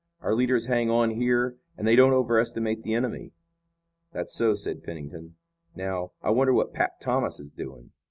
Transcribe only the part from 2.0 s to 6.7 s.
overestimate the enemy." "That's so," said Pennington. "Now, I wonder